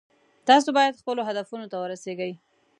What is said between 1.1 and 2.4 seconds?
هدفونو ته ورسیږئ